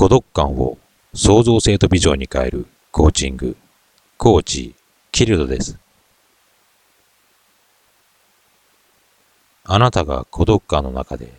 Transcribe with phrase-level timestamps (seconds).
[0.00, 0.78] 孤独感を
[1.12, 3.54] 創造性とビジョンに変えるコーチング、
[4.16, 4.74] コーチ、
[5.12, 5.78] キルドです。
[9.62, 11.30] あなたが孤独感の中で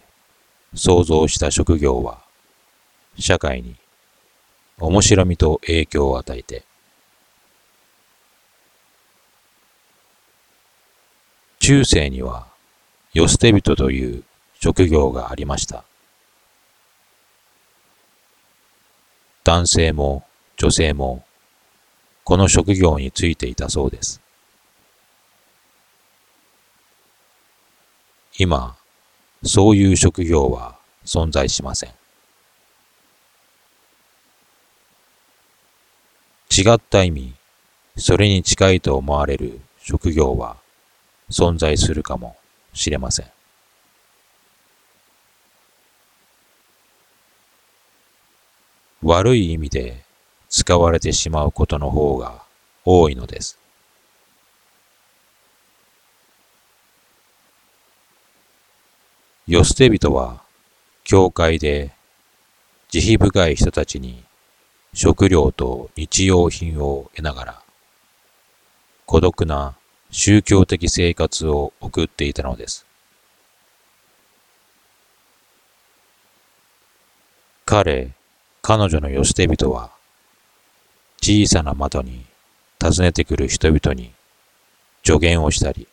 [0.76, 2.20] 想像した職業は
[3.18, 3.78] 社会に
[4.78, 6.64] 面白みと影響を与えて
[11.57, 12.46] 中世には
[13.12, 14.23] 世捨て人という
[14.59, 15.84] 職業がありました。
[19.44, 20.23] 男性も
[20.58, 21.23] 女性も
[22.23, 24.22] この職業についていたそうです。
[28.38, 28.76] 今、
[29.44, 31.90] そういう職業は存在しません。
[36.55, 37.34] 違った意味、
[37.98, 40.58] それに近いと思われる職業は
[41.30, 42.36] 存在するかも
[42.73, 43.41] しれません。
[49.03, 50.03] 悪い意味で
[50.49, 52.44] 使われてしまうことの方が
[52.85, 53.57] 多いのです。
[59.47, 60.41] 世捨て人は
[61.03, 61.91] 教会で
[62.89, 64.23] 慈悲深い人たちに
[64.94, 67.61] 食料と日用品を得ながら
[69.05, 69.75] 孤独な
[70.09, 72.85] 宗教的生活を送っていたのです。
[77.66, 78.11] 彼、
[78.64, 79.92] 彼女の世捨て人は
[81.22, 82.26] 小さな窓に
[82.81, 84.12] 訪ねてくる人々に
[85.03, 85.88] 助言をしたり、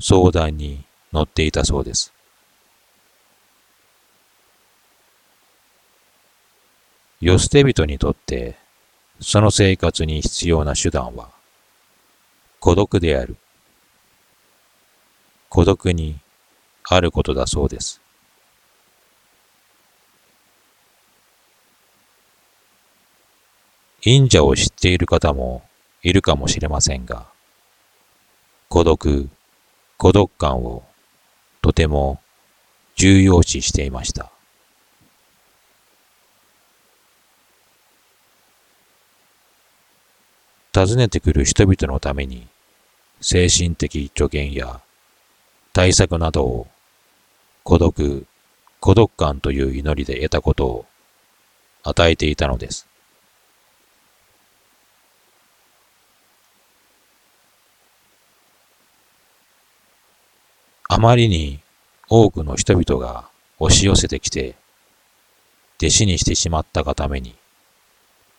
[0.00, 2.12] 相談に乗っていたそうです。
[7.20, 8.56] 世捨て人にとって
[9.20, 11.28] その生活に必要な手段は
[12.58, 13.36] 孤独である。
[15.48, 16.18] 孤独に
[16.84, 18.01] あることだそうです。
[24.04, 25.62] 忍者を知っている方も
[26.02, 27.26] いるかもしれませんが、
[28.68, 29.28] 孤独、
[29.96, 30.82] 孤独感を
[31.60, 32.20] とても
[32.96, 34.32] 重要視していました。
[40.74, 42.48] 訪ねてくる人々のために
[43.20, 44.80] 精神的助言や
[45.72, 46.66] 対策などを
[47.62, 48.26] 孤独、
[48.80, 50.86] 孤独感という祈りで得たことを
[51.84, 52.88] 与えていたのです。
[60.94, 61.58] あまりに
[62.10, 63.24] 多くの人々が
[63.58, 64.56] 押し寄せてきて
[65.78, 67.34] 弟子にしてしまったがために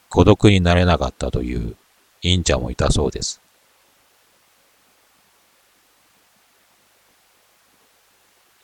[0.08, 1.76] 孤独になれなかったという
[2.22, 3.42] 忍者もいたそうです。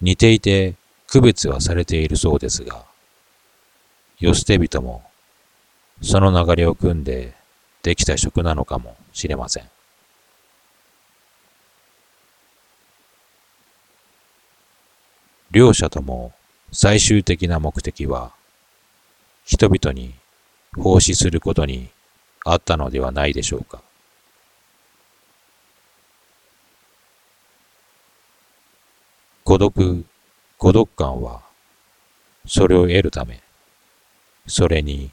[0.01, 0.75] 似ていて
[1.07, 2.85] 区別はされているそうですが、
[4.19, 5.01] 世捨て人も
[6.03, 7.33] その流れを組んで
[7.81, 9.69] できた職なのかもしれません。
[15.51, 16.33] 両者とも
[16.71, 18.31] 最終的な目的は
[19.45, 20.13] 人々に
[20.75, 21.89] 奉仕することに
[22.45, 23.81] あったのではないでしょうか。
[29.43, 30.05] 孤独、
[30.59, 31.41] 孤独感は、
[32.45, 33.41] それを得るため、
[34.45, 35.09] それに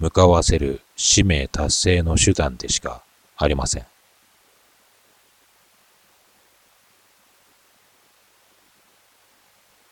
[0.00, 3.02] 向かわせる使命達成の手段でしか
[3.36, 3.86] ありません。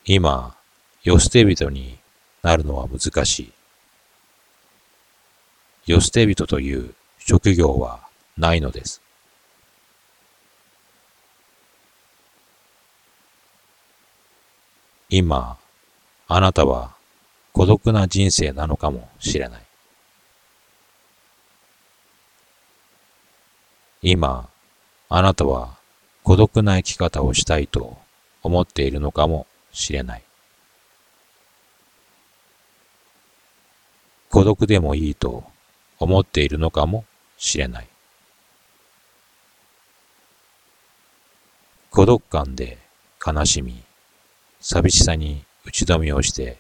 [0.07, 0.55] 今、
[1.03, 1.99] 世捨て人に
[2.43, 3.53] なるのは難しい。
[5.87, 8.01] 世捨て人という職業は
[8.37, 9.01] ないのです。
[15.09, 15.57] 今、
[16.29, 16.95] あなたは
[17.55, 19.63] 孤独な人生なのかもしれない。
[24.03, 24.51] 今、
[25.09, 25.79] あなたは
[26.23, 27.97] 孤独な生き方をしたいと
[28.43, 30.23] 思っているのかもしれない。
[34.31, 35.45] 孤独でもいいと
[35.99, 37.05] 思っているのかも
[37.37, 37.89] しれない。
[41.91, 42.79] 孤独感で
[43.25, 43.83] 悲しみ、
[44.61, 46.59] 寂しさに打ち止めをして、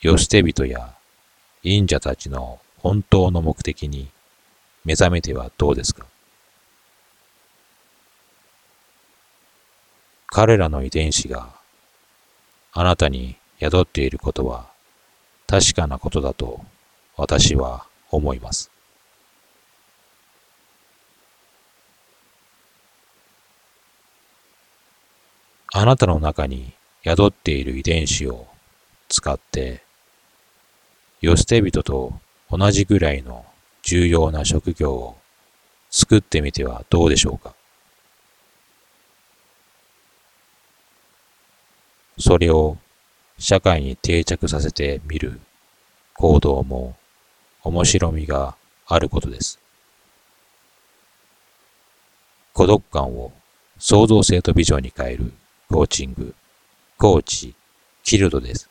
[0.00, 0.94] 世捨て人や
[1.62, 4.08] 忍者たちの本当の目的に
[4.86, 6.06] 目覚めてはどうですか？
[10.28, 11.59] 彼らの遺伝子が
[12.72, 14.70] あなたに宿っていることは
[15.46, 16.64] 確かなことだと
[17.16, 18.70] 私は思います。
[25.72, 26.72] あなたの中に
[27.04, 28.46] 宿っている遺伝子を
[29.08, 29.82] 使って
[31.20, 32.14] 世捨て人と
[32.50, 33.44] 同じぐらいの
[33.82, 35.16] 重要な職業を
[35.90, 37.54] 作ってみてはどうでしょうか。
[42.20, 42.76] それを
[43.38, 45.40] 社会に定着させてみる
[46.14, 46.94] 行動も
[47.62, 48.56] 面白みが
[48.86, 49.58] あることです。
[52.52, 53.32] 孤独感を
[53.78, 55.32] 創造性とビジョンに変える
[55.68, 56.34] コーチング、
[56.98, 57.54] コーチ、
[58.02, 58.69] キルドです。